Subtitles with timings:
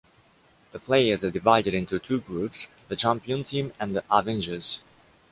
[0.71, 4.79] The players are divided into two groups: the champion team and the Avengers.